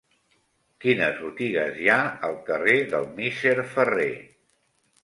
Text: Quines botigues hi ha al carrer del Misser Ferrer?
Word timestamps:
Quines 0.85 1.19
botigues 1.25 1.77
hi 1.83 1.91
ha 1.91 1.99
al 2.31 2.35
carrer 2.49 2.79
del 2.95 3.09
Misser 3.21 3.55
Ferrer? 3.77 4.13